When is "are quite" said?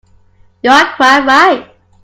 0.71-1.27